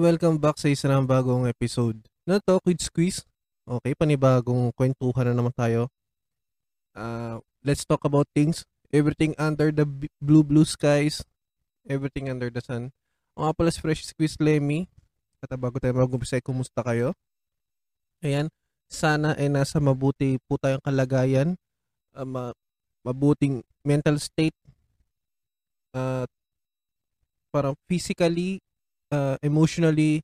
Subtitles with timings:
[0.00, 2.00] Welcome back sa isa ng bagong episode.
[2.24, 3.20] Na to, Quiz Quiz.
[3.68, 5.92] Okay, panibagong kwentuhan na naman tayo.
[6.96, 8.64] Uh, let's talk about things.
[8.88, 9.84] Everything under the
[10.16, 11.20] blue blue skies.
[11.84, 12.96] Everything under the sun.
[13.36, 14.88] O nga pala Fresh Squeeze Lemmy.
[15.44, 17.12] At bago tayo mag-umpisa, kumusta kayo?
[18.24, 18.48] Ayan,
[18.88, 21.60] sana ay nasa mabuti po tayong kalagayan.
[22.16, 22.56] Uh, ma-
[23.04, 24.56] mabuting mental state.
[25.92, 26.32] At
[27.52, 28.64] parang physically,
[29.10, 30.22] uh, emotionally,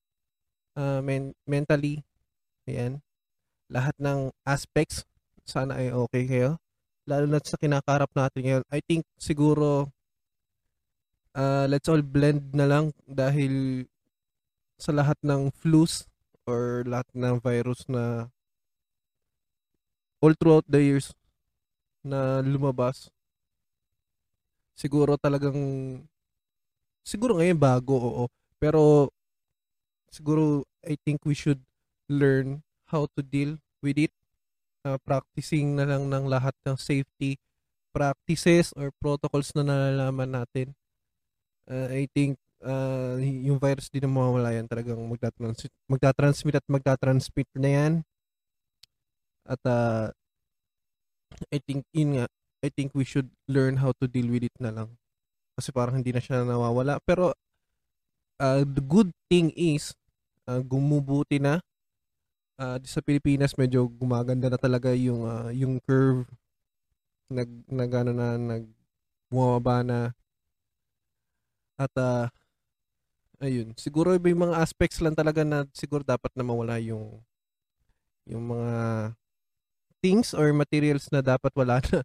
[0.79, 2.03] uh, men- mentally,
[2.67, 3.03] ayan,
[3.71, 5.05] lahat ng aspects,
[5.47, 6.59] sana ay okay kayo.
[7.07, 8.65] Lalo na sa kinakarap natin ngayon.
[8.71, 9.91] I think siguro,
[11.39, 13.87] uh, let's all blend na lang dahil
[14.77, 16.07] sa lahat ng flus
[16.47, 18.31] or lahat ng virus na
[20.21, 21.13] all throughout the years
[22.07, 23.11] na lumabas,
[24.79, 25.59] siguro talagang
[27.03, 28.25] siguro ngayon bago, oo.
[28.57, 29.13] Pero
[30.11, 31.61] siguro I think we should
[32.09, 34.15] learn how to deal with it.
[34.87, 37.35] Uh, practicing na lang ng lahat ng safety
[37.91, 40.71] practices or protocols na nalalaman natin.
[41.67, 47.49] Uh, I think uh, yung virus din na mawawala yan talagang magtatransmit, magtatransmit at magtatransmit
[47.59, 47.93] na yan.
[49.43, 50.15] At uh,
[51.51, 52.27] I think yun nga,
[52.63, 54.95] I think we should learn how to deal with it na lang
[55.57, 57.01] kasi parang hindi na siya nawawala.
[57.03, 57.33] Pero
[58.41, 59.93] uh, the good thing is
[60.49, 61.61] uh, gumubuti na.
[62.57, 66.25] Uh, sa Pilipinas medyo gumaganda na talaga yung uh, yung curve.
[67.29, 68.65] Nag nag ano na nag
[69.29, 69.99] bumababa na.
[71.77, 72.33] At uh,
[73.45, 73.77] ayun.
[73.77, 77.21] Siguro may mga aspects lang talaga na siguro dapat na mawala yung
[78.27, 78.75] yung mga
[80.01, 82.01] things or materials na dapat wala na.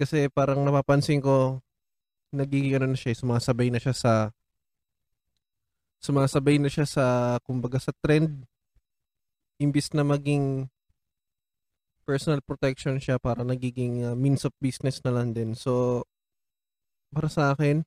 [0.00, 1.60] Kasi parang napapansin ko
[2.32, 4.12] nagiging ano na siya, sumasabay na siya sa
[5.98, 7.04] sumasabay na siya sa
[7.42, 8.46] kumbaga sa trend.
[9.58, 10.70] Imbis na maging
[12.06, 15.52] personal protection siya para nagiging uh, means of business na lang din.
[15.52, 16.04] So
[17.12, 17.84] para sa akin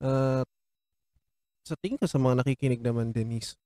[0.00, 0.44] uh,
[1.68, 3.60] sa tingin ko sa mga nakikinig naman din is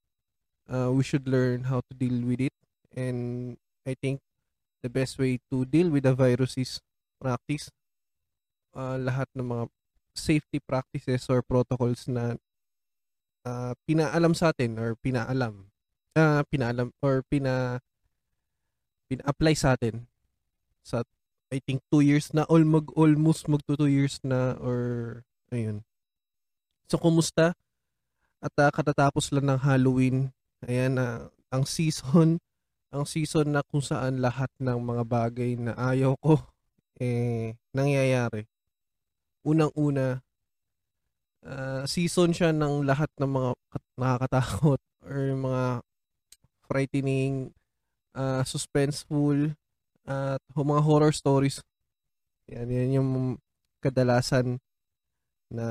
[0.67, 2.57] uh, we should learn how to deal with it.
[2.99, 3.55] And
[3.87, 4.19] I think
[4.83, 6.83] the best way to deal with the virus is
[7.23, 7.71] practice.
[8.75, 9.65] Uh, lahat ng mga
[10.19, 12.35] safety practices or protocols na
[13.47, 15.69] uh, pinaalam sa atin or pinaalam
[16.17, 17.81] uh, pinaalam or pina
[19.11, 20.09] pina-apply sa atin
[20.83, 21.05] sa
[21.53, 25.21] I think 2 years na all mag almost mag 2 years na or
[25.53, 25.85] ayun.
[26.89, 27.53] So kumusta?
[28.41, 30.33] At uh, katatapos lang ng Halloween.
[30.65, 32.41] Ayan na uh, ang season
[32.95, 36.41] ang season na kung saan lahat ng mga bagay na ayaw ko
[37.01, 38.49] eh nangyayari
[39.43, 40.23] unang-una,
[41.47, 43.51] uh, season siya ng lahat ng mga
[43.99, 45.65] nakakatakot or mga
[46.67, 47.51] frightening,
[48.15, 49.53] uh, suspenseful,
[50.07, 51.63] at uh, mga horror stories.
[52.51, 53.11] Yan, yan yung
[53.79, 54.59] kadalasan
[55.53, 55.67] na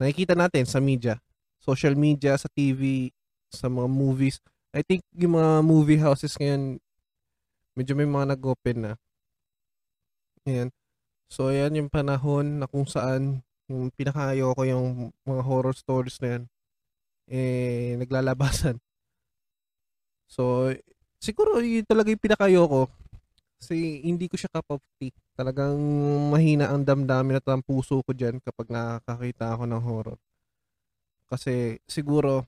[0.00, 1.18] nakikita natin sa media.
[1.62, 3.10] Social media, sa TV,
[3.50, 4.38] sa mga movies.
[4.74, 6.78] I think yung mga movie houses ngayon,
[7.74, 8.92] medyo may mga nag-open na.
[10.46, 10.70] Yan.
[11.26, 16.28] So, ayan yung panahon na kung saan yung pinakayo ko yung mga horror stories na
[16.38, 16.42] yan,
[17.30, 18.78] eh, naglalabasan.
[20.26, 20.74] So,
[21.22, 22.82] siguro yun talaga yung pinakayo ko.
[23.62, 25.14] Kasi hindi ko siya cup of tea.
[25.38, 25.78] Talagang
[26.34, 30.18] mahina ang damdamin at ang puso ko dyan kapag nakakakita ako ng horror.
[31.30, 32.42] Kasi siguro,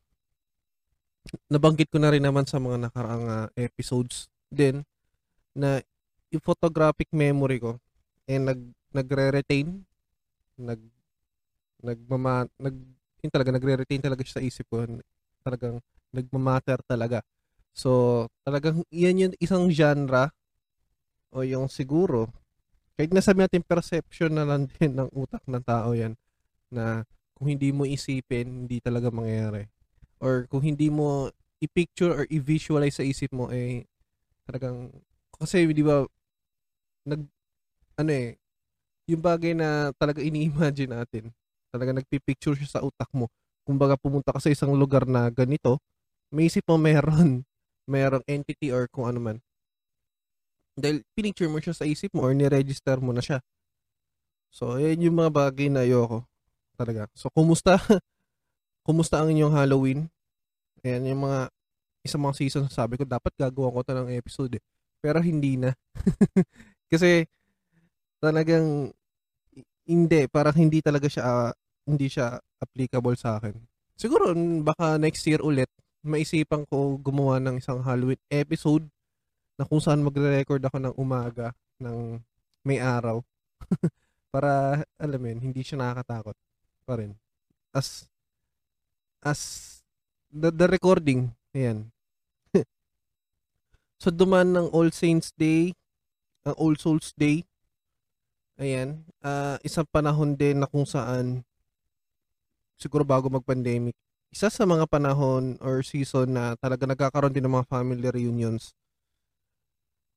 [1.48, 4.82] nabanggit ko na rin naman sa mga nakaraang uh, episodes din
[5.52, 5.82] na
[6.32, 7.76] yung photographic memory ko
[8.28, 8.60] eh nag
[8.92, 9.84] nagre-retain
[10.60, 10.80] nag
[11.82, 12.74] nagmama nag
[13.18, 14.86] yun talaga nagre-retain talaga siya sa isip ko.
[15.42, 15.82] Talagang
[16.14, 17.22] nagmamatter talaga.
[17.74, 20.30] So talagang yan yung isang genre
[21.34, 22.30] o yung siguro
[22.98, 26.18] kahit nasabi natin perception na lang din ng utak ng tao yan
[26.72, 27.06] na
[27.38, 29.70] kung hindi mo isipin hindi talaga mangyayari.
[30.18, 31.30] Or kung hindi mo
[31.62, 33.86] i-picture or i-visualize sa isip mo eh
[34.46, 34.90] talagang
[35.38, 36.02] kasi di ba
[37.06, 37.22] nag
[37.98, 38.38] ano eh,
[39.10, 41.34] yung bagay na talaga ini-imagine natin.
[41.68, 43.28] Talaga nagpipicture siya sa utak mo.
[43.64, 45.76] Kumbaga pumunta ka sa isang lugar na ganito,
[46.32, 47.44] may isip mo meron,
[47.92, 49.36] merong entity or kung ano man.
[50.78, 53.42] Dahil pinicture mo siya sa isip mo or ni-register mo na siya.
[54.48, 56.24] So, yan yung mga bagay na ayoko.
[56.78, 57.10] Talaga.
[57.12, 57.76] So, kumusta?
[58.86, 60.08] kumusta ang inyong Halloween?
[60.86, 61.50] Ayan yung mga
[62.06, 64.62] isang mga season sabi ko, dapat gagawa ko ito ng episode eh.
[65.02, 65.74] Pero hindi na.
[66.92, 67.26] Kasi,
[68.22, 68.94] talagang
[69.88, 71.50] hindi parang hindi talaga siya uh,
[71.88, 73.56] hindi siya applicable sa akin
[73.98, 74.30] siguro
[74.62, 75.66] baka next year ulit,
[76.06, 78.86] maisipan ko gumawa ng isang Halloween episode
[79.58, 81.50] na kung saan magre-record ako ng umaga
[81.82, 82.22] ng
[82.62, 83.18] may araw.
[84.32, 86.36] Para, alam mo hindi siya nakakatakot
[86.86, 87.18] pa rin.
[87.74, 88.06] As,
[89.18, 89.40] as,
[90.30, 91.90] the, the recording, ayan.
[94.02, 95.74] so, duman ng All Saints Day,
[96.46, 97.42] ang All Souls Day,
[98.62, 101.42] ayan, uh, isang panahon din na kung saan,
[102.78, 103.92] siguro bago mag-pandemic,
[104.30, 108.72] isa sa mga panahon or season na talaga nagkakaroon din ng mga family reunions.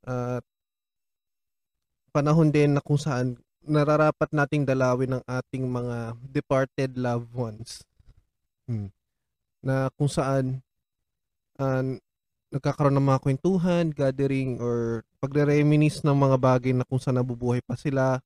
[0.05, 0.49] At uh,
[2.11, 7.85] panahon din na kung saan nararapat nating dalawin ng ating mga departed loved ones.
[8.65, 8.89] Hmm.
[9.61, 10.65] Na kung saan
[11.61, 11.83] uh,
[12.51, 17.79] nagkakaroon ng mga kwentuhan, gathering, or pagre-reminis ng mga bagay na kung saan nabubuhay pa
[17.79, 18.19] sila.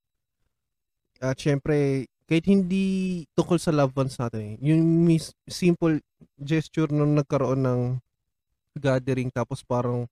[1.22, 6.02] At syempre, kahit hindi tungkol sa loved ones natin, yung mis- simple
[6.42, 7.82] gesture nung nagkaroon ng
[8.82, 10.10] gathering tapos parang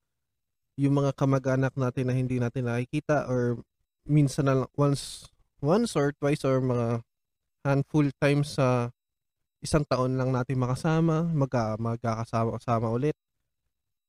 [0.78, 3.62] yung mga kamag-anak natin na hindi natin nakikita or
[4.06, 5.30] minsan na lang, once
[5.64, 7.02] once or twice or mga
[7.64, 8.92] handful times sa
[9.64, 13.16] isang taon lang natin makasama, magka, magkakasama-kasama ulit.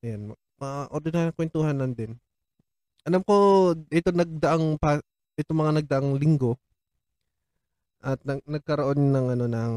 [0.03, 2.19] Ayan, mga ordinary kwentuhan lang din.
[3.07, 3.35] Alam ko,
[3.95, 4.99] ito nagdaang, pa,
[5.39, 6.59] ito mga nagdaang linggo,
[8.05, 9.75] at nag, nagkaroon ng ano ng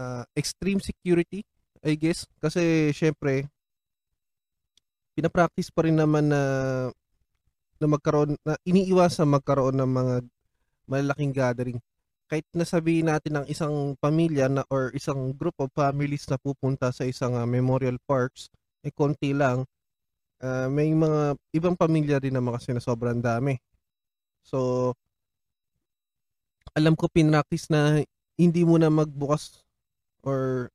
[0.00, 1.44] uh, extreme security,
[1.84, 2.24] I guess.
[2.40, 3.52] Kasi, syempre,
[5.12, 6.42] pinapractice pa rin naman na
[7.78, 10.14] na magkaroon na iniiwasan magkaroon ng mga
[10.88, 11.78] malalaking gathering
[12.24, 17.04] kahit nasabihin natin ng isang pamilya na or isang group of families na pupunta sa
[17.04, 18.48] isang uh, memorial parks
[18.80, 19.66] eh konti lang
[20.40, 23.58] uh, may mga ibang pamilya rin naman kasi na sobrang dami
[24.40, 24.92] so
[26.74, 28.02] alam ko pinractice na
[28.34, 29.62] hindi mo na magbukas
[30.26, 30.70] or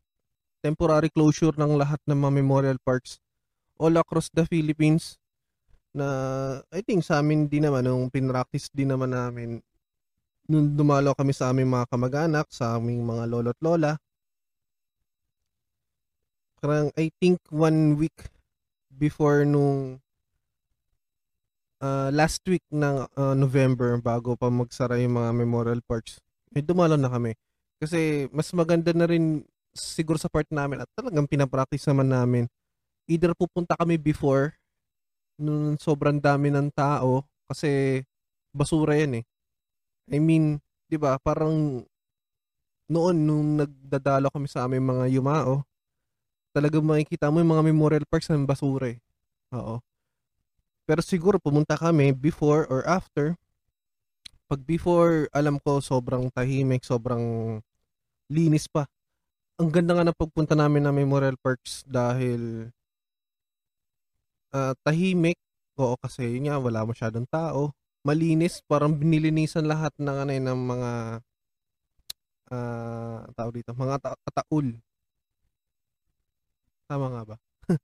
[0.64, 3.20] temporary closure ng lahat ng mga memorial parks
[3.80, 5.20] all across the Philippines
[5.92, 6.08] na
[6.72, 9.60] I think sa amin din naman nung pinractice din naman namin
[10.50, 14.02] nung dumalo kami sa aming mga kamag-anak, sa aming mga lolo't lola.
[16.58, 18.18] Parang I think one week
[18.90, 20.02] before nung
[21.84, 26.20] uh, last week ng uh, November bago pa magsara yung mga memorial parks,
[26.56, 27.36] eh dumalo na kami.
[27.80, 32.44] Kasi mas maganda na rin siguro sa part namin at talagang pinapractice naman namin.
[33.10, 34.54] Either pupunta kami before
[35.40, 38.04] nung sobrang dami ng tao kasi
[38.52, 39.26] basura yan eh.
[40.12, 40.60] I mean,
[40.90, 41.16] 'di ba?
[41.22, 41.86] Parang
[42.90, 45.62] noon nung nagdadalo kami sa aming mga yumao,
[46.52, 49.00] talagang makikita mo yung mga memorial parks ng basura eh.
[49.54, 49.80] Oo.
[50.90, 53.38] Pero siguro pumunta kami before or after.
[54.50, 57.22] Pag before, alam ko sobrang tahimik, sobrang
[58.26, 58.90] linis pa.
[59.62, 62.74] Ang ganda nga ng pagpunta namin ng memorial parks dahil
[64.50, 65.38] uh, tahimik.
[65.78, 67.70] Oo, kasi yun nga, wala masyadong tao.
[68.02, 70.92] Malinis, parang binilinisan lahat ng ano eh, ng mga
[72.50, 74.74] uh, tao dito, mga ta- kataul.
[76.90, 77.36] Tama nga ba?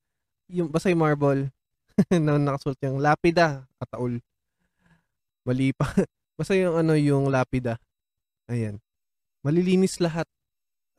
[0.58, 1.54] yung basta yung marble
[2.26, 4.20] na nakasulat yung lapida, kataul.
[5.48, 5.88] Mali pa.
[6.38, 7.80] basta yung ano yung lapida.
[8.52, 8.82] Ayan.
[9.46, 10.28] Malilinis lahat.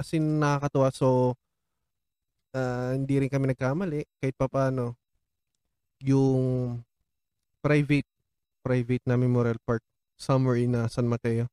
[0.01, 0.93] As in, nakakatuwa.
[0.93, 1.35] So,
[2.57, 4.05] uh, hindi rin kami nagkamali.
[4.21, 4.97] Kahit pa paano
[6.05, 6.81] yung
[7.65, 8.09] private
[8.67, 9.83] private na Memorial Park
[10.19, 11.47] somewhere in uh, San Mateo.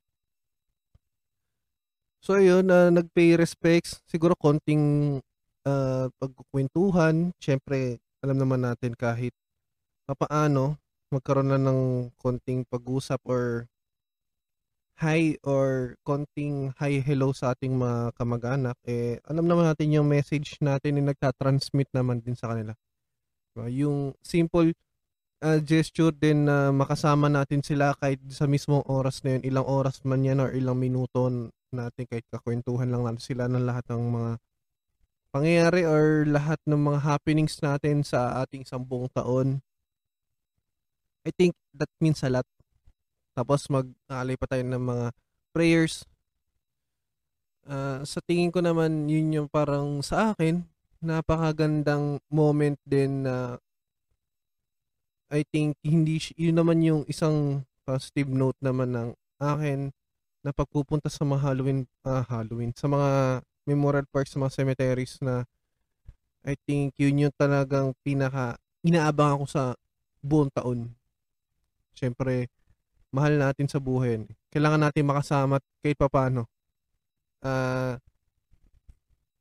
[2.24, 5.20] So ayun, uh, nagpay respects, siguro konting
[5.68, 9.36] uh, pagkukwentuhan, syempre alam naman natin kahit
[10.08, 10.80] papaano
[11.12, 13.68] magkaroon na ng konting pag-usap or
[14.98, 20.56] hi or konting hi hello sa ating mga kamag-anak, eh alam naman natin yung message
[20.64, 22.72] natin ay nagtatransmit naman din sa kanila.
[23.54, 23.68] Diba?
[23.70, 24.72] Yung simple
[25.44, 30.02] uh, gesture din na makasama natin sila kahit sa mismong oras na yun, ilang oras
[30.08, 31.28] man yan or ilang minuto
[31.74, 34.32] natin kahit kakwentuhan lang natin sila ng lahat ng mga
[35.34, 39.66] pangyayari or lahat ng mga happenings natin sa ating isang buong taon.
[41.26, 42.46] I think that means a lot.
[43.34, 45.06] Tapos mag-alay pa tayo ng mga
[45.50, 46.06] prayers.
[47.66, 50.70] Uh, sa tingin ko naman, yun yung parang sa akin,
[51.02, 53.58] napakagandang moment din na
[55.34, 59.10] I think hindi yun naman yung isang positive note naman ng
[59.42, 59.90] akin
[60.46, 65.48] na pagpupunta sa mga Halloween uh, Halloween sa mga memorial parks sa mga cemeteries na
[66.44, 69.64] I think yun yung talagang pinaka inaabang ako sa
[70.20, 70.92] buong taon.
[71.96, 72.52] Siyempre,
[73.16, 74.28] mahal natin sa buhay.
[74.52, 76.52] Kailangan natin makasama kahit papano.
[77.40, 77.96] Uh,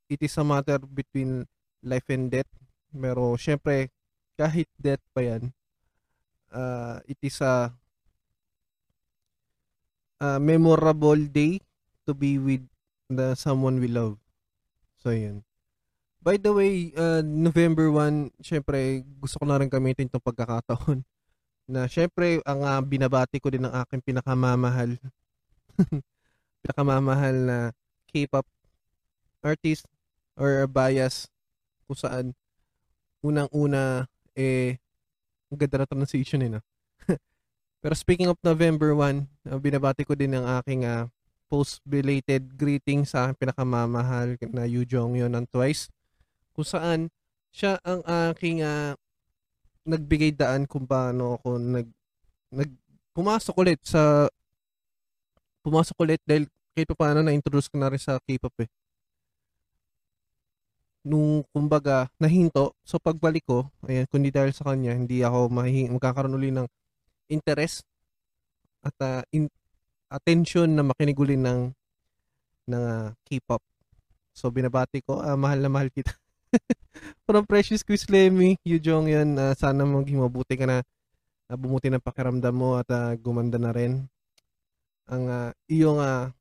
[0.06, 1.48] it is a matter between
[1.82, 2.50] life and death.
[2.92, 3.90] Pero syempre,
[4.38, 5.50] kahit death pa yan,
[6.52, 7.72] uh, it is a,
[10.20, 11.58] a memorable day
[12.06, 12.62] to be with
[13.08, 14.18] the someone we love.
[15.02, 15.42] So, yun.
[16.22, 21.02] By the way, uh, November 1, syempre, gusto ko na rin gamitin itong pagkakataon
[21.72, 24.94] na syempre, ang uh, binabati ko din ng aking pinakamamahal
[26.62, 27.58] pinakamamahal na
[28.12, 28.46] K-pop
[29.42, 29.88] artist
[30.38, 31.26] or bias
[31.90, 32.26] kung saan
[33.18, 34.06] unang-una
[34.38, 34.78] eh
[35.50, 36.60] ang ganda na transition eh no?
[37.82, 41.10] Pero speaking of November 1, uh, binabati ko din ang aking uh,
[41.52, 45.92] post-belated greeting sa pinakamamahal na Yu Jong Yon ng Twice
[46.56, 47.12] kung saan
[47.52, 48.00] siya ang
[48.32, 48.96] aking uh,
[49.84, 51.88] nagbigay daan kung paano ako nag,
[52.48, 52.70] nag
[53.12, 54.32] pumasok ulit sa
[55.60, 58.68] pumasok ulit dahil kahit pa paano na-introduce ko na rin sa K-pop eh.
[61.04, 66.38] Nung kumbaga nahinto, so pagbalik ko, ayan, kundi dahil sa kanya, hindi ako mahing, magkakaroon
[66.38, 66.64] uli ng
[67.28, 67.84] interest
[68.80, 69.52] at uh, in,
[70.12, 71.72] attention na makinig uli ng,
[72.68, 73.64] ng uh, K-pop.
[74.36, 76.12] So binabati ko, uh, mahal na mahal kita.
[77.26, 80.84] From Precious Quiz Lemmy, Yu Jong yan, uh, sana maging mabuti ka na,
[81.48, 84.08] uh, bumuti ng pakiramdam mo at uh, gumanda na rin
[85.10, 86.32] ang uh, iyong uh,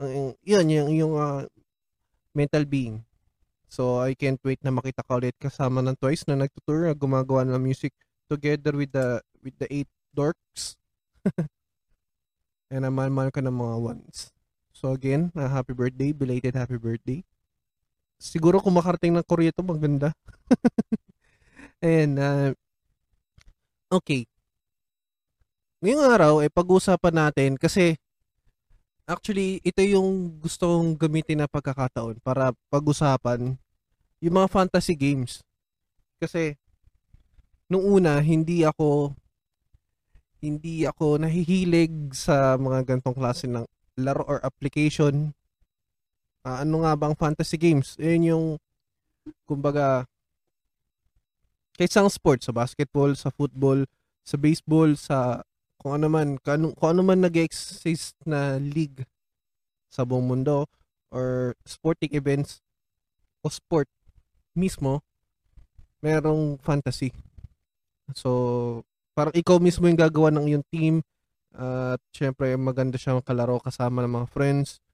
[0.00, 1.44] ang yun yung yung uh,
[2.36, 3.04] mental being.
[3.66, 7.60] So I can't wait na makita ka ulit kasama ng Twice na nagtutour, gumagawa ng
[7.60, 7.92] music
[8.30, 10.78] together with the with the eight dorks.
[12.66, 14.34] And naman ka ng mga ones.
[14.74, 17.22] So again, uh, happy birthday, belated happy birthday.
[18.20, 20.12] Siguro kung makarating ng Korea to, maganda.
[21.84, 22.50] And uh,
[23.92, 24.26] okay,
[25.84, 27.94] ngayong araw eh, pag-uusapan natin kasi
[29.06, 33.54] actually ito yung gusto kong gamitin na pagkakataon para pag-usapan
[34.18, 35.44] yung mga fantasy games.
[36.18, 36.56] Kasi
[37.70, 39.12] nung una hindi ako
[40.40, 43.64] hindi ako nahihilig sa mga gantong klase ng
[44.00, 45.32] laro or application.
[46.44, 47.96] Uh, ano nga bang fantasy games?
[47.96, 48.46] Yun yung
[49.48, 50.06] kumbaga
[51.76, 53.84] kahit sa sports, sa basketball, sa football,
[54.24, 55.44] sa baseball, sa
[55.76, 59.04] kung ano man, kung, kung ano man nag-exist na league
[59.92, 60.64] sa buong mundo
[61.12, 62.64] or sporting events
[63.44, 63.86] o sport
[64.56, 65.04] mismo,
[66.00, 67.12] merong fantasy.
[68.16, 68.82] So,
[69.16, 71.00] parang ikaw mismo yung gagawa ng yung team
[71.56, 74.84] at syempre maganda siyang kalaro kasama ng mga friends.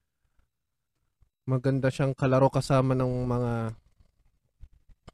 [1.43, 3.53] Maganda siyang kalaro kasama ng mga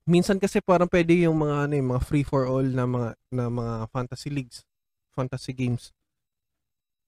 [0.05, 3.45] minsan kasi parang pwede yung mga ano yung mga free for all na mga na
[3.49, 4.61] mga fantasy leagues
[5.19, 5.91] fantasy games.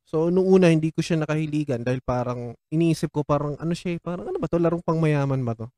[0.04, 4.00] So, nung una, hindi ko siya nakahiligan dahil parang iniisip ko parang ano siya, eh,
[4.04, 5.72] parang ano ba to, larong pangmayaman ba to?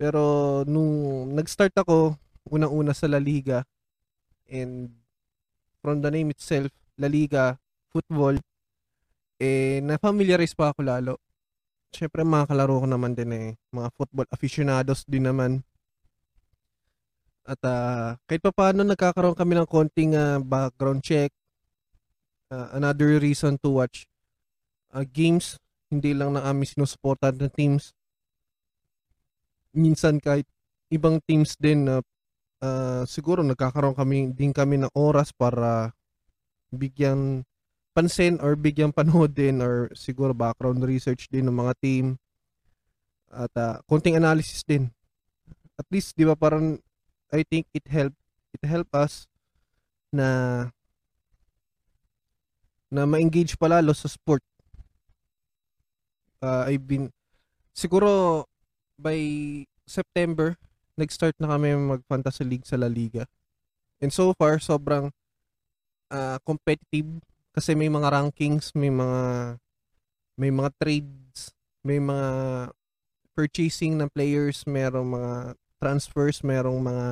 [0.00, 2.16] Pero nung nag-start ako,
[2.48, 3.60] unang-una sa La Liga,
[4.48, 4.92] and
[5.84, 7.58] from the name itself, La Liga,
[7.92, 8.40] football,
[9.36, 11.14] eh, na-familiarize pa ako lalo.
[11.94, 15.62] Siyempre, mga kalaro ko naman din eh, mga football aficionados din naman.
[17.44, 21.28] At uh, kahit pa paano nagkakaroon kami ng konting uh, background check.
[22.48, 24.08] Uh, another reason to watch
[24.96, 25.60] uh, games.
[25.92, 27.92] Hindi lang na kami sinusuportahan ng teams.
[29.76, 30.48] Minsan kahit
[30.88, 32.02] ibang teams din na uh,
[32.64, 35.92] uh, siguro nagkakaroon kami din kami ng oras para
[36.72, 37.44] bigyan
[37.92, 42.16] pansin or bigyan panood din or siguro background research din ng mga team
[43.34, 44.88] at uh, konting analysis din.
[45.76, 46.78] At least 'di ba parang
[47.34, 48.14] I think it help
[48.54, 49.26] it help us
[50.14, 50.70] na
[52.94, 54.38] na ma-engage pa lalo sa sport.
[56.38, 57.10] Uh, I've been
[57.74, 58.46] siguro
[58.94, 59.18] by
[59.82, 60.54] September
[60.94, 63.26] nag-start na kami mag-fantasy league sa La Liga.
[63.98, 65.10] And so far sobrang
[66.10, 67.22] uh, competitive
[67.54, 69.56] kasi may mga rankings, may mga
[70.34, 71.54] may mga trades,
[71.86, 72.28] may mga
[73.34, 75.32] purchasing ng players, merong mga
[75.78, 77.06] transfers, merong mga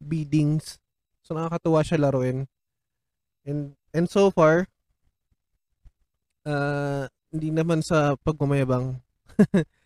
[0.00, 0.80] biddings.
[1.20, 2.48] So nakakatuwa siya laruin.
[3.44, 4.68] And and so far
[6.48, 9.00] uh, hindi naman sa pagmamayabang.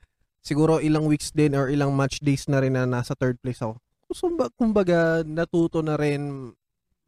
[0.43, 3.79] Siguro ilang weeks din or ilang match days na rin na nasa third place ako.
[4.13, 6.53] So, kumbaga natuto na rin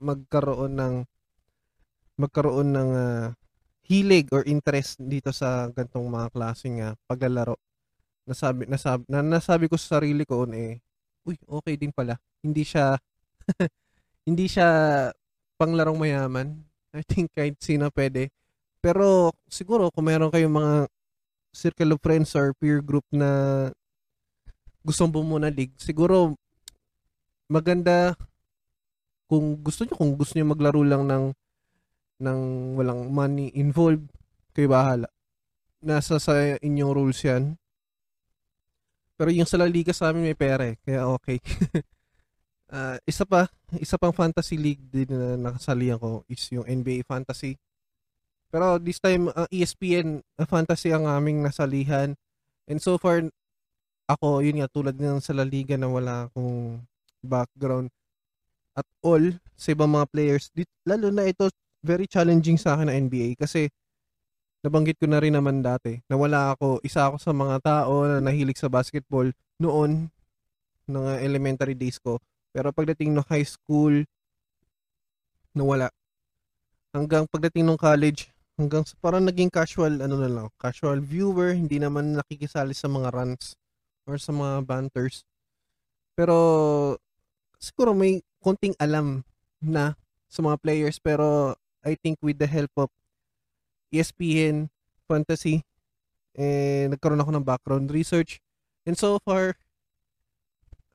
[0.00, 0.94] magkaroon ng
[2.14, 3.26] magkaroon ng uh,
[3.84, 7.58] hilig or interest dito sa gantong mga klaseng uh, paglalaro.
[8.24, 10.80] Nasabi nasabi na, nasabi ko sa sarili ko eh
[11.24, 12.16] uy, okay din pala.
[12.44, 12.96] Hindi siya
[14.28, 14.68] hindi siya
[15.60, 16.48] panglarong mayaman.
[16.94, 18.30] I think kahit sino pwede.
[18.78, 20.74] Pero siguro kung meron kayong mga
[21.54, 23.70] circle of friends or peer group na
[24.82, 26.34] gustong bumuo ng league, siguro
[27.48, 28.18] maganda
[29.30, 31.24] kung gusto niyo kung gusto niyo maglaro lang ng
[32.20, 32.40] ng
[32.78, 34.06] walang money involved,
[34.52, 35.08] kayo bahala.
[35.80, 37.56] Nasa sa inyong rules 'yan.
[39.14, 41.38] Pero yung sa La Liga sa amin may pera eh, kaya okay.
[42.74, 43.46] uh, isa pa,
[43.78, 47.54] isa pang fantasy league din na nakasalihan ko is yung NBA Fantasy.
[48.54, 52.14] Pero this time, uh, ESPN uh, Fantasy ang aming nasalihan.
[52.70, 53.26] And so far,
[54.06, 56.78] ako, yun nga, tulad ng sa La Liga na wala akong
[57.18, 57.90] background
[58.78, 60.54] at all sa ibang mga players.
[60.86, 61.50] Lalo na ito,
[61.82, 63.66] very challenging sa akin na NBA kasi
[64.62, 68.22] nabanggit ko na rin naman dati na wala ako, isa ako sa mga tao na
[68.22, 70.08] nahilig sa basketball noon
[70.86, 72.22] ng elementary days ko.
[72.54, 74.06] Pero pagdating ng high school,
[75.52, 75.90] nawala.
[76.94, 81.82] Hanggang pagdating ng college, hanggang sa parang naging casual, ano na lang, casual viewer, hindi
[81.82, 83.58] naman nakikisali sa mga runs
[84.06, 85.26] or sa mga banters.
[86.14, 86.36] Pero
[87.58, 89.26] siguro may konting alam
[89.58, 92.88] na sa mga players pero I think with the help of
[93.94, 94.70] ESPN,
[95.04, 95.62] Fantasy,
[96.34, 98.40] eh, nagkaroon ako ng background research.
[98.88, 99.54] And so far,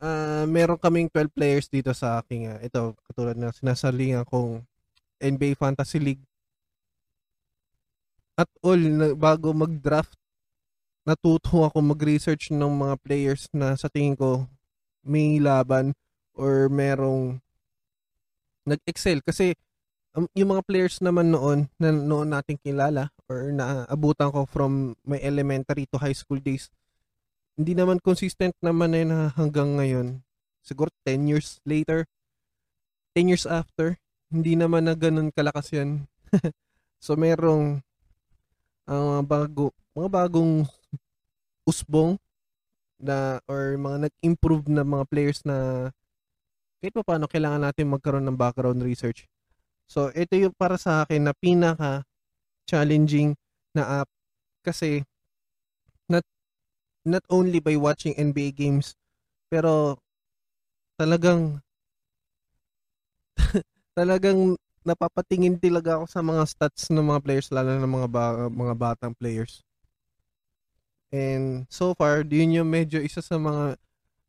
[0.01, 4.65] uh, meron kaming 12 players dito sa aking, uh, ito, katulad na sinasalingan kong
[5.21, 6.25] NBA Fantasy League.
[8.39, 10.15] At all, na, bago mag-draft,
[11.03, 14.47] natuto ako mag-research ng mga players na sa tingin ko
[15.03, 15.91] may laban
[16.39, 17.43] or merong
[18.63, 19.19] nag-excel.
[19.19, 19.59] Kasi
[20.15, 25.19] um, yung mga players naman noon na noon nating kilala or naabutan ko from my
[25.19, 26.71] elementary to high school days,
[27.59, 30.23] hindi naman consistent naman eh na hanggang ngayon.
[30.63, 32.07] Siguro 10 years later,
[33.19, 33.99] 10 years after,
[34.31, 36.07] hindi naman na ganun kalakas yan.
[37.03, 37.83] so merong
[38.89, 40.65] ang uh, bago, mga bagong
[41.69, 42.17] usbong
[42.97, 45.89] na or mga nag-improve na mga players na
[46.81, 49.29] kahit pa paano kailangan natin magkaroon ng background research.
[49.85, 52.01] So, ito yung para sa akin na pinaka
[52.65, 53.37] challenging
[53.77, 54.09] na app
[54.65, 55.05] kasi
[56.09, 56.25] not
[57.05, 58.93] not only by watching NBA games
[59.49, 59.97] pero
[60.97, 61.61] talagang
[63.97, 68.25] talagang napapatingin talaga ako sa mga stats ng mga players lalo na ng mga ba,
[68.47, 69.63] mga batang players.
[71.09, 73.75] And so far, yun yung medyo isa sa mga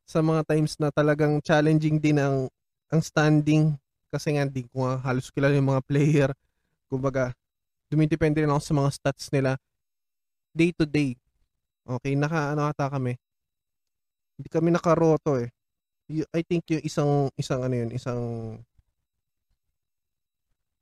[0.08, 2.48] sa mga times na talagang challenging din ang
[2.90, 3.76] ang standing
[4.10, 6.30] kasi nga di ko nga halos kilala yung mga player.
[6.90, 7.30] Kumbaga,
[7.92, 9.54] dumidepende rin ako sa mga stats nila
[10.56, 11.14] day to day.
[11.86, 13.14] Okay, naka ano ata kami.
[14.38, 15.52] Hindi kami nakaroto eh.
[16.10, 18.22] I think yung isang isang ano yun, isang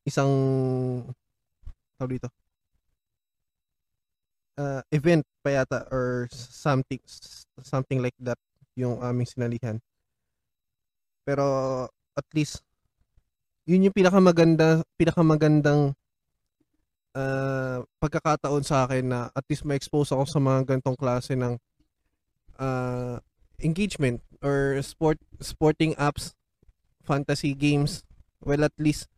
[0.09, 0.33] isang
[2.01, 2.29] tawag dito.
[4.59, 6.99] Uh, event pa yata or something
[7.63, 8.39] something like that
[8.75, 9.79] yung aming sinalihan.
[11.23, 11.47] Pero
[12.19, 12.67] at least
[13.69, 15.93] yun yung pinakamaganda, pinakamagandang
[17.13, 21.61] uh, pagkakataon sa akin na at least ma-expose ako sa mga ganitong klase ng
[22.57, 23.21] uh,
[23.61, 26.33] engagement or sport sporting apps,
[27.05, 28.09] fantasy games.
[28.41, 29.11] Well, at least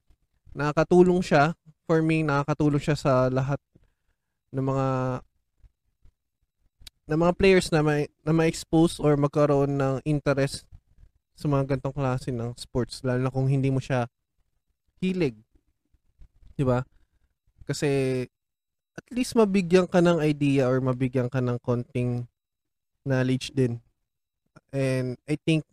[0.54, 1.54] nakakatulong siya
[1.86, 3.58] for me, nakakatulong siya sa lahat
[4.50, 4.88] ng mga
[7.10, 10.66] ng mga players na may na ma-expose or magkaroon ng interest
[11.34, 14.06] sa mga ganitong klase ng sports lalo na kung hindi mo siya
[15.02, 15.34] hilig.
[16.54, 16.86] 'Di ba?
[17.66, 18.22] Kasi
[18.94, 22.28] at least mabigyan ka ng idea or mabigyan ka ng konting
[23.02, 23.80] knowledge din.
[24.70, 25.66] And I think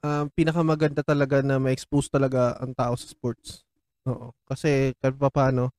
[0.00, 3.64] um, pinakamaganda talaga na ma-expose talaga ang tao sa sports.
[4.04, 4.36] Oo.
[4.44, 5.72] Kasi kahit pa paano,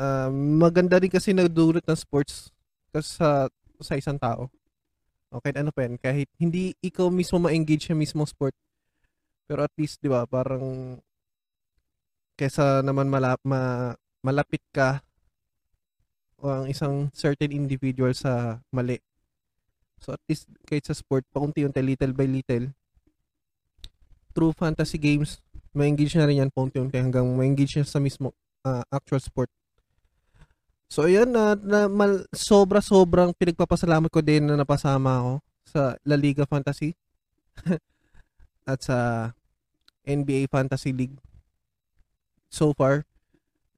[0.00, 2.48] um, maganda rin kasi nagdulot ng sports
[2.94, 3.46] kasi sa,
[3.82, 4.48] sa isang tao.
[5.34, 8.54] Okay, ano pa yan, kahit hindi ikaw mismo ma-engage sa mismo sport,
[9.50, 10.96] pero at least, di ba, parang
[12.38, 13.92] kesa naman malap, ma,
[14.24, 15.02] malapit ka
[16.40, 18.98] o ang isang certain individual sa mali.
[20.00, 22.72] So at least kahit sa sport, paunti-unti, little by little,
[24.34, 25.43] through fantasy games,
[25.74, 28.30] ma-engage na rin yan paunti-unti hanggang ma-engage niya sa mismo
[28.64, 29.50] uh, actual sport.
[30.88, 35.32] So ayan, na, na mal, sobra-sobrang pinagpapasalamat ko din na napasama ako
[35.66, 36.94] sa La Liga Fantasy
[38.70, 39.30] at sa
[40.06, 41.18] NBA Fantasy League
[42.46, 43.02] so far.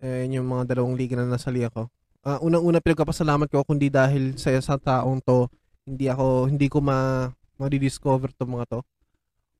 [0.04, 1.88] Eh, yung mga dalawang liga na nasali ako.
[2.20, 5.48] Uh, unang-una pinagpapasalamat ko kundi dahil sa sa taong to,
[5.88, 8.80] hindi ako hindi ko ma ma-discover to mga to.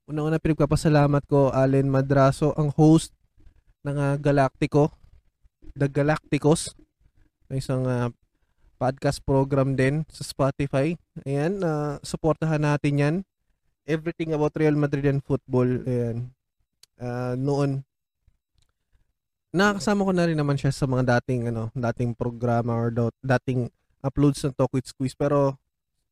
[0.07, 3.11] Unang-una pinagpapasalamat ko Allen Madraso, ang host
[3.83, 4.95] ng uh, Galactico,
[5.75, 6.71] The Galacticos,
[7.51, 8.07] isang uh,
[8.79, 10.95] podcast program din sa Spotify.
[11.27, 13.15] Ayan, uh, suportahan natin yan.
[13.83, 15.67] Everything about Real Madrid and football.
[15.83, 16.31] Ayan.
[16.95, 17.83] Uh, noon,
[19.51, 23.67] nakakasama ko na rin naman siya sa mga dating ano, dating programa or dating
[23.99, 25.19] uploads ng Talk with Squeeze.
[25.19, 25.59] Pero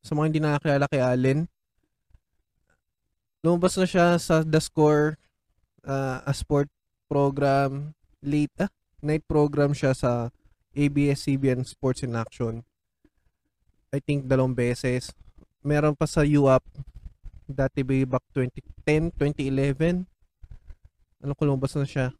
[0.03, 1.47] sa mga hindi nakakilala kay Allen,
[3.45, 5.21] lumabas na siya sa The Score
[5.85, 6.65] uh, a sport
[7.05, 7.93] program
[8.25, 8.73] late ah,
[9.05, 10.33] night program siya sa
[10.73, 12.65] ABS-CBN Sports in Action.
[13.93, 15.13] I think dalawang beses.
[15.61, 16.65] Meron pa sa UAP
[17.45, 20.09] dati ba back 2010, 2011.
[21.21, 22.17] Ano ko lumabas na siya?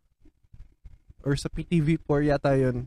[1.25, 2.85] Or sa PTV4 yata yun.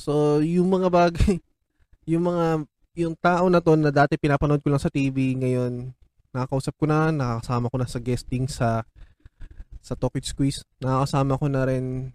[0.00, 1.36] So, yung mga bagay,
[2.10, 2.64] yung mga,
[2.96, 5.92] yung tao na to na dati pinapanood ko lang sa TV, ngayon,
[6.34, 8.82] nakakausap ko na, nakakasama ko na sa guesting sa
[9.78, 10.66] sa Talk Squeeze.
[10.82, 12.10] Nakakasama ko na rin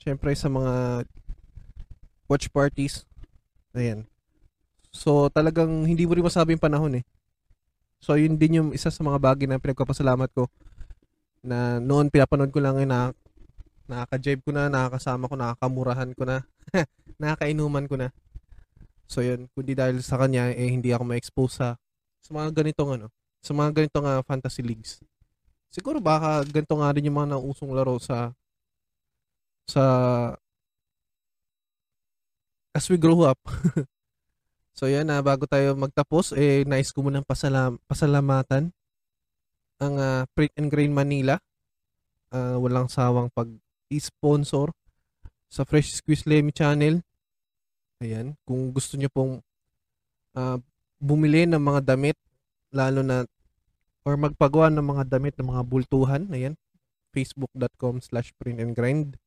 [0.00, 1.04] syempre sa mga
[2.24, 3.04] watch parties.
[3.76, 4.08] Ayan.
[4.88, 7.04] So, talagang hindi mo rin masabing panahon eh.
[8.00, 10.48] So, yun din yung isa sa mga bagay na pinagpapasalamat ko
[11.44, 13.14] na noon pinapanood ko lang yun na
[13.88, 16.44] nakaka-jive ko na, nakakasama ko, nakakamurahan ko na,
[17.20, 18.08] nakakainuman ko na.
[19.08, 19.48] So, yun.
[19.56, 21.68] Kundi dahil sa kanya, eh, hindi ako ma-expose sa,
[22.20, 23.08] sa mga ganitong ano,
[23.42, 25.02] sa mga ganitong uh, fantasy leagues.
[25.68, 28.32] Siguro baka ganito nga rin yung mga nausong laro sa
[29.68, 29.82] sa
[32.72, 33.38] as we grow up.
[34.78, 38.70] so yan na uh, bago tayo magtapos eh nice ko munang pasalam pasalamatan
[39.78, 41.38] ang uh, Print and Grain Manila.
[42.28, 43.48] Uh, walang sawang pag
[43.96, 44.68] sponsor
[45.48, 47.00] sa Fresh Squeeze Lemmy channel.
[48.04, 49.40] Ayan, kung gusto niyo pong
[50.36, 50.60] uh,
[51.00, 52.18] bumili ng mga damit
[52.74, 53.24] lalo na
[54.08, 56.56] or magpagawa ng mga damit ng mga bultuhan, ayan,
[57.12, 59.20] facebook.com slash print and grind.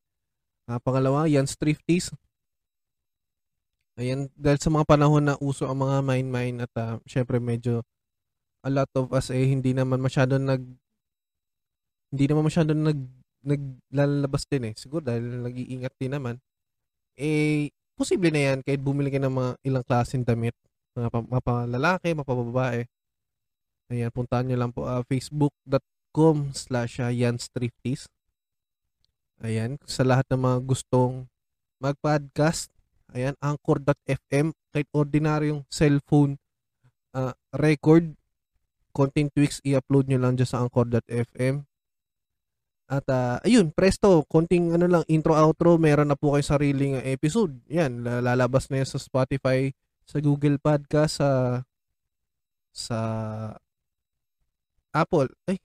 [0.65, 2.09] Uh, pangalawa, yan Thrifties.
[3.99, 7.83] Ayan, dahil sa mga panahon na uso ang mga mine-mine at uh, syempre medyo
[8.65, 10.61] a lot of us eh hindi naman masyado nag
[12.13, 12.97] hindi naman masyado nag
[13.41, 14.73] naglalabas din eh.
[14.77, 16.37] Siguro dahil nag-iingat din naman.
[17.17, 20.53] Eh, posible na yan kahit bumili ka ng mga ilang klaseng damit.
[20.93, 22.85] Mga mapalalaki, mapababae.
[23.91, 27.11] Ayan, puntahan nyo lang po uh, facebook.com slash uh,
[29.41, 31.27] Ayan, sa lahat ng mga gustong
[31.83, 32.71] mag-podcast,
[33.11, 36.39] ayan, anchor.fm, kahit ordinaryong cellphone
[37.11, 38.15] uh, record,
[38.95, 41.67] content tweaks, i-upload nyo lang dyan sa anchor.fm.
[42.87, 47.59] At uh, ayun, presto, konting ano lang, intro, outro, meron na po kayo sariling episode.
[47.67, 49.67] Yan, lalabas na yan sa Spotify,
[50.07, 51.29] sa Google Podcast, sa
[52.71, 52.99] sa
[54.91, 55.31] Apple.
[55.47, 55.59] Ay,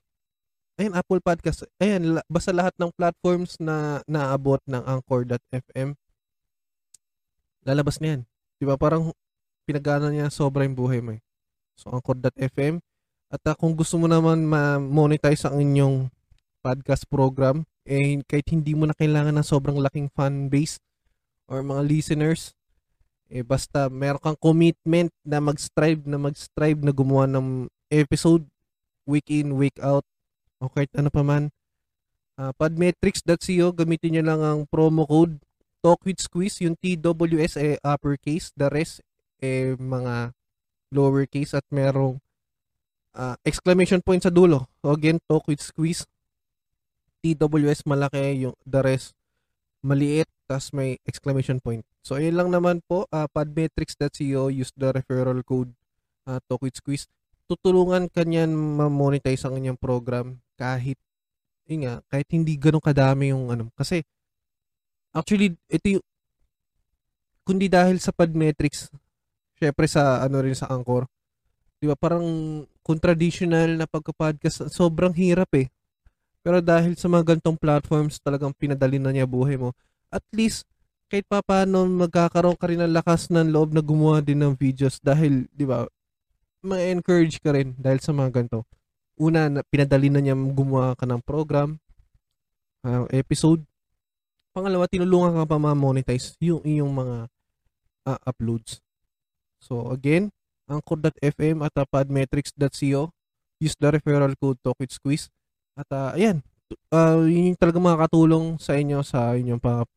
[0.77, 1.65] Ayun, Apple Podcast.
[1.81, 5.97] Ayan, basta lahat ng platforms na naabot ng Anchor.fm,
[7.65, 8.21] lalabas na yan.
[8.61, 8.77] Di ba?
[8.77, 9.09] Parang
[9.65, 11.21] pinagana niya sobra yung buhay mo eh.
[11.73, 12.77] So, Anchor.fm.
[13.33, 16.13] At uh, kung gusto mo naman ma-monetize ang inyong
[16.61, 20.77] podcast program, eh, kahit hindi mo na kailangan ng sobrang laking fan base
[21.49, 22.53] or mga listeners,
[23.33, 28.45] eh, basta meron kang commitment na mag-strive na mag-strive na gumawa ng episode
[29.07, 30.03] week in, week out,
[30.59, 31.49] o kahit ano pa man.
[32.37, 35.41] Uh, podmetrics.co, gamitin nyo lang ang promo code
[35.81, 39.01] Talk with Squeeze, yung TWS eh uppercase, the rest
[39.39, 40.35] eh mga
[40.91, 42.17] lowercase at merong
[43.15, 44.67] uh, exclamation point sa dulo.
[44.83, 46.05] So again, Talk with Squeeze,
[47.23, 49.13] TWS malaki, yung the rest
[49.85, 51.85] maliit, tas may exclamation point.
[52.01, 55.71] So ayun lang naman po, uh, podmetrics.co, use the referral code
[56.25, 57.07] uh, Talk with Squeeze
[57.47, 60.99] tutulungan kanyan ma-monetize ang kanyang program kahit
[61.67, 63.67] yun nga, kahit hindi ganun kadami yung ano.
[63.75, 63.99] Kasi,
[65.11, 66.05] actually, ito yung,
[67.43, 68.87] kundi dahil sa Podmetrics,
[69.59, 71.07] syempre sa ano rin sa Anchor,
[71.77, 72.23] di ba parang
[72.81, 75.67] kung traditional na pagka-podcast, sobrang hirap eh.
[76.39, 79.75] Pero dahil sa mga gantong platforms, talagang pinadali na niya buhay mo.
[80.07, 80.63] At least,
[81.11, 85.03] kahit pa paano magkakaroon ka rin ng lakas ng loob na gumawa din ng videos
[85.03, 85.83] dahil, di ba,
[86.67, 88.67] ma-encourage ka rin dahil sa mga ganito.
[89.17, 91.79] Una, na, pinadali na niya gumawa ka ng program,
[92.83, 93.63] uh, episode.
[94.51, 97.17] Pangalawa, tinulungan ka pa ma-monetize yung iyong mga
[98.05, 98.83] uh, uploads.
[99.63, 100.29] So, again,
[100.67, 103.09] anchor.fm at uh.
[103.57, 105.33] Use the referral code TalkWithSqueeze.
[105.73, 106.45] At uh, ayan,
[106.93, 109.87] uh, yun yung talaga makakatulong sa inyo sa inyong pa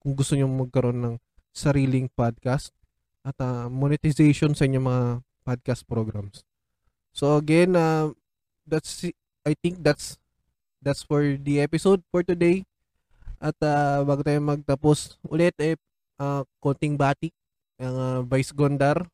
[0.00, 1.14] kung gusto niyo magkaroon ng
[1.52, 2.72] sariling podcast
[3.20, 5.04] at uh, monetization sa inyong mga
[5.42, 6.44] podcast programs.
[7.10, 8.14] So again, uh,
[8.66, 9.04] that's
[9.42, 10.20] I think that's
[10.80, 12.64] that's for the episode for today.
[13.40, 15.76] At uh, bago tayo magtapos ulit, eh,
[16.20, 17.32] uh, konting batik,
[17.80, 19.08] ang uh, Vice Gondar.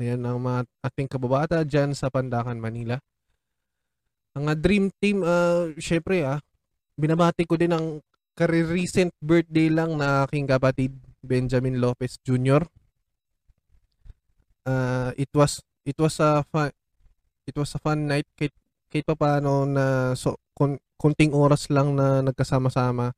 [0.00, 2.96] Ayan ang mga ating kababata dyan sa Pandakan, Manila.
[4.38, 6.38] Ang uh, dream team, uh, syempre ah,
[6.94, 7.98] binabati ko din ang
[8.48, 12.64] recent birthday lang na aking kapatid, Benjamin Lopez Jr.
[14.64, 16.68] Uh, it was it was a fun
[17.48, 18.52] it was a fun night kahit
[18.92, 23.16] kahit pa paano na so kon, konting oras lang na nagkasama-sama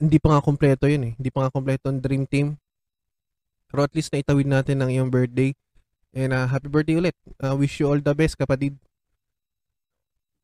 [0.00, 1.14] hindi pa nga kompleto yun eh.
[1.20, 2.56] Hindi pa nga kompleto ang dream team.
[3.68, 5.52] Pero at least naitawid natin ang iyong birthday.
[6.16, 7.14] And uh, happy birthday ulit.
[7.38, 8.74] Uh, wish you all the best, kapatid.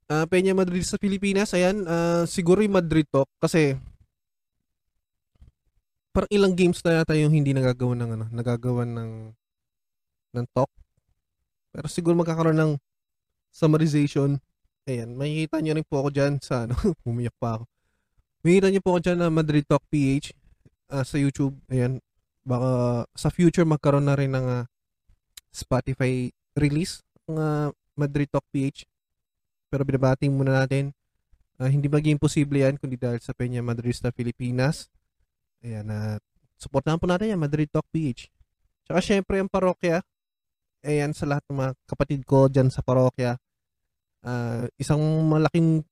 [0.07, 3.75] Uh, Peña Madrid sa Pilipinas, ayan, uh, siguro yung Madrid talk kasi
[6.15, 9.35] parang ilang games na yata yung hindi nagagawa ng ano, nagagawa ng
[10.37, 10.69] ng talk.
[11.73, 12.73] Pero siguro magkakaroon ng
[13.53, 14.37] summarization.
[14.87, 16.77] Ayan, makikita niyo rin po ako diyan sa ano,
[17.09, 17.65] umiyak pa ako.
[18.47, 20.37] Makikita niyo po ako diyan na Madrid Talk PH
[20.95, 21.59] uh, sa YouTube.
[21.73, 21.99] Ayan,
[22.47, 24.63] baka sa future magkaroon na rin ng uh,
[25.51, 27.69] Spotify release ng uh,
[27.99, 28.87] Madrid Talk PH.
[29.73, 30.95] Pero binabating muna natin.
[31.57, 34.93] Uh, hindi maging imposible yan kundi dahil sa Peña Madrid sa Pilipinas.
[35.65, 36.21] Ayan, uh,
[36.61, 38.31] supportahan po natin yan, Madrid Talk PH.
[38.87, 40.05] Tsaka syempre ang parokya,
[40.85, 43.39] ayan sa lahat ng mga kapatid ko dyan sa parokya.
[44.27, 45.87] Uh, isang malaking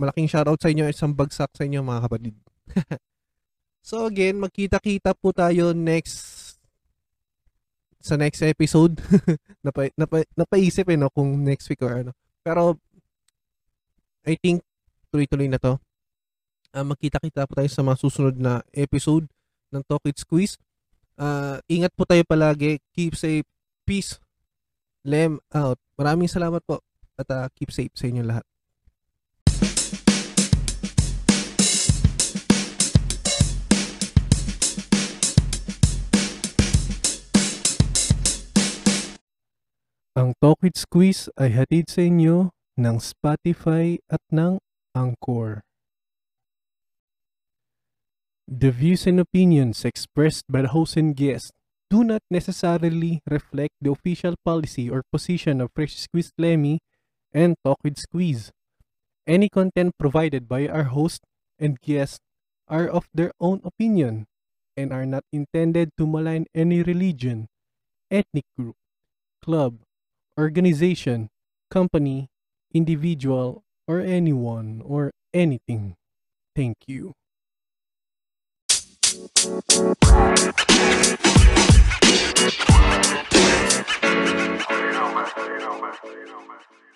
[0.00, 2.36] malaking shoutout sa inyo, isang bagsak sa inyo mga kapatid.
[3.88, 6.46] so again, magkita-kita po tayo next
[8.06, 9.02] sa next episode.
[9.66, 12.12] napa, napa, napaisip eh no kung next week or ano.
[12.46, 12.78] Pero
[14.22, 14.62] I think
[15.10, 15.78] tuloy-tuloy na to.
[16.76, 19.26] Uh, magkita-kita po tayo sa mga susunod na episode
[19.72, 20.60] ng Talk It Squeeze.
[21.16, 22.78] Uh, ingat po tayo palagi.
[22.92, 23.48] Keep safe.
[23.86, 24.18] Peace.
[25.06, 25.78] Lem out.
[25.94, 26.82] Maraming salamat po
[27.14, 28.42] at uh, keep safe sa inyo lahat.
[40.18, 44.58] Ang Talk with Squeeze ay hatid sa inyo ng Spotify at ng
[44.98, 45.62] Anchor.
[48.50, 51.55] The views and opinions expressed by the host and guest
[51.90, 56.80] do not necessarily reflect the official policy or position of Fresh Squeeze Lemmy
[57.32, 58.50] and Talk with Squeeze.
[59.26, 61.22] Any content provided by our host
[61.58, 62.20] and guest
[62.68, 64.26] are of their own opinion
[64.76, 67.48] and are not intended to malign any religion,
[68.10, 68.76] ethnic group,
[69.42, 69.80] club,
[70.38, 71.28] organization,
[71.70, 72.28] company,
[72.74, 75.96] individual, or anyone or anything.
[76.54, 77.14] Thank you.
[79.16, 79.22] You
[85.62, 86.58] know, man.
[86.70, 86.95] you.